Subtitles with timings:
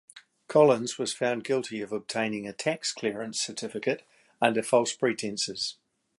[0.47, 4.01] Collins was found guilty of obtaining a tax clearance certificate
[4.41, 5.77] under false pretences.